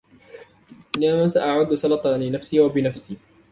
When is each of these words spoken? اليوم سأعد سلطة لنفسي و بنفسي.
اليوم 0.97 1.27
سأعد 1.27 1.75
سلطة 1.75 2.09
لنفسي 2.17 2.59
و 2.59 2.69
بنفسي. 2.69 3.17